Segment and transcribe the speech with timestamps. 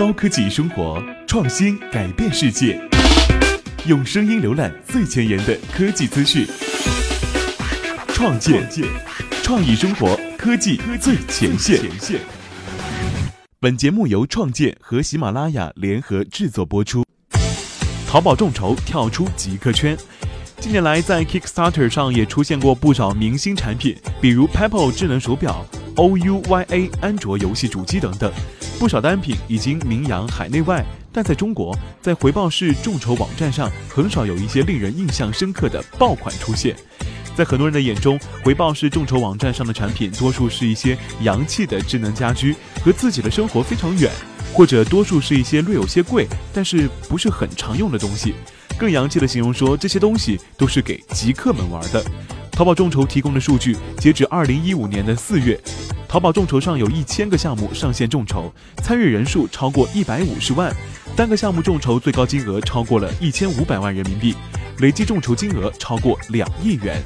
[0.00, 2.80] 高科技生活，创新改变世界。
[3.84, 6.46] 用声音浏览最前沿的科技资讯，
[8.14, 8.66] 创建
[9.42, 12.18] 创意生活科技最前线。
[13.60, 17.04] 本节目由创建和喜马拉雅联合制作播出。
[18.08, 19.94] 淘宝众筹跳出极客圈，
[20.60, 25.62] 近年来在 Kickstarter 上也出现过不少明星产品，比如 Pebble 智能手表、
[25.96, 28.32] OUYA 安卓游戏主机等等。
[28.80, 30.82] 不少单品已经名扬海内外，
[31.12, 36.74] 但在中国，在回报式众筹网站上，很少有一些令人印象深刻的爆款出现。
[37.36, 44.10] 在很多人的眼中，回报式众筹网站上的产品，多数是一些洋气的智能家居，和自己的生活非常远，
[44.54, 48.32] 或者多数是一些略有些贵，但是不是很常用的东西。
[48.78, 52.02] 更洋气的形容说，这些东西都是给极客们玩的。
[52.50, 55.60] 淘宝众筹提供的数据，截止二零一五年的四月。
[56.10, 60.74] 淘宝众筹上有一千个项目上线众筹，参与人数超过一百五十万，
[61.14, 64.34] 单个项目众筹最高金额超过了一千五百万人民币，
[64.78, 67.00] 累计众筹金额超过两亿元。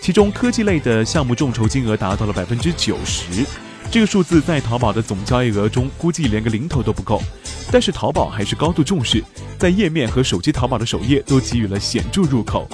[0.00, 3.44] 其中科技类的项目众筹金额达到了百分之九十，
[3.90, 7.22] 这个数字在淘宝的总交易额中估计连个零头都不够。
[7.70, 9.22] 但是淘宝还是高度重视，
[9.58, 12.66] 在页面和手机淘宝的首页都给予了显著入口。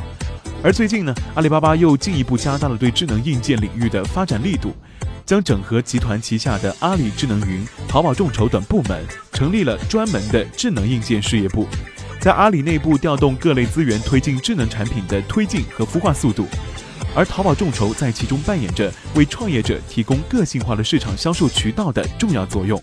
[0.62, 4.73] 而最近呢，阿里巴巴又进一步加大了对智能硬件领域的发展力度。
[5.27, 11.67] 将整合集团旗下的阿里智能云、淘宝众筹等部门，成立了专门的智能硬件事业部，
[12.21, 16.47] 在阿里内部调动各类资源，推进智能产品的推进和孵化速度。
[17.13, 22.81] 而淘宝众筹在其中扮演着为创业者提供个性化的市场销售渠道的重要作用。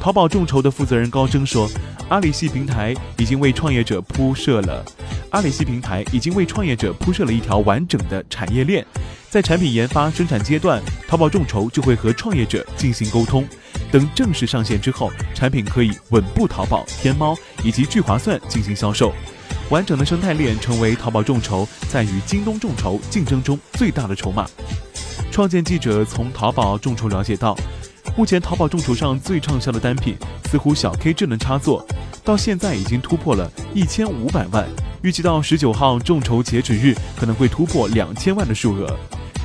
[0.00, 1.70] 淘宝众筹的负责人高征说
[2.08, 4.84] ：“阿里系平台已经为创业者铺设了，
[5.30, 8.84] 阿里系平台已经为创业者铺设了一条完整的产业链。”
[9.32, 13.48] 在产品研发、生产阶段，淘宝众筹就会和创业者进行沟通。
[13.90, 19.10] 等正式上线之后，产品可以稳步淘宝、天猫以及聚划算进行销售。
[19.70, 24.46] 完整的生态链成为淘宝众筹在与京东众筹竞争中最大的筹码。
[25.30, 27.56] 创建记者从淘宝众筹了解到，
[28.14, 30.14] 目前淘宝众筹上最畅销的单品
[30.50, 31.82] 似乎小 K 智能插座，
[32.22, 34.68] 到现在已经突破了一千五百万。
[35.00, 38.94] 预计到十九号众筹截止日，可能会突破两千万的数额。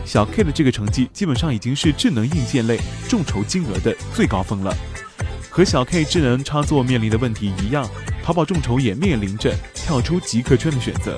[0.08, 2.80] 小 K 的这个成绩基本上已经是智能硬件类
[3.10, 4.74] 众筹金额的最高峰了。
[5.50, 7.86] 和小 K 智能插座面临的问题一样，
[8.24, 11.18] 淘宝众筹也面临着跳出极客圈的选择。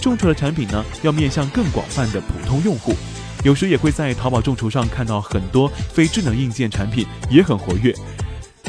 [0.00, 2.94] 众筹的产品呢，要面向更广泛的普通用户。
[3.42, 7.92] 有时也会在淘宝众筹上看到很多非智能硬件产品也很活跃，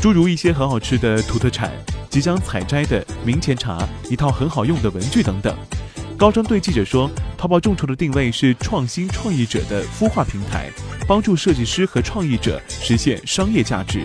[0.02, 1.72] 诸如一些很好吃的土特产、
[2.10, 5.56] 即将采摘的明前茶、一套很好用的文具等等。
[6.20, 7.10] 高征对记者说
[7.40, 10.70] ：“淘宝众筹的定位是创新创意者的孵化平台，
[11.08, 14.04] 帮助设计师和创意者实现商业价值。”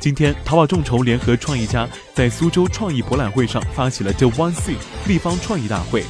[0.00, 4.74] 今天，淘宝众筹联合创意家在苏州创意博览会上发起了 The One C
[5.06, 6.02] 立方创意大会，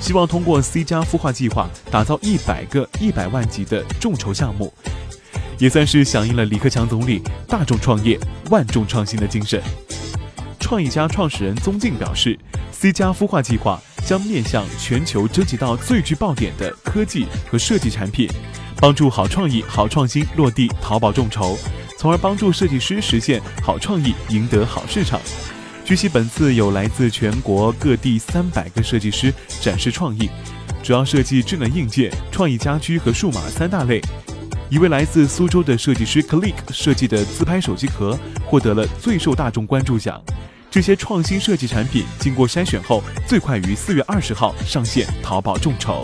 [0.00, 4.72] 希望通过 C 加孵化计划打造一百个一百万级的众筹项目，
[5.58, 7.20] 也算是响应了李克强总理
[7.50, 8.16] “大众创业，
[8.50, 9.60] 万众创新”的精神。
[10.60, 12.38] 创意家创始人宗敬表示
[12.70, 18.30] ：“C 加孵化计划。”将面向全球征集到最具爆点的科技和设计产品，
[18.76, 21.58] 帮助好创意、好创新落地淘宝众筹，
[21.98, 25.20] 从而帮助设计师实现好创意赢得好市场。
[25.84, 30.30] 据悉，本次有来自全国各地三百个设计师展示创意，
[30.84, 34.00] 主要设计智能硬件、创意家居和数码三大类。
[34.70, 40.22] 一位来自苏州的设计师 Click 设计的自拍手机壳获得了最受大众关注奖。
[40.76, 46.02] 这些创新设计产品经过筛选后，最快于四月二十号上线淘宝众筹。